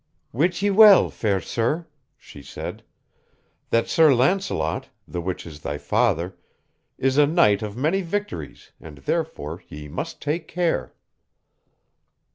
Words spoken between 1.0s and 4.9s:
fair sir," she said, "that Sir Launcelot,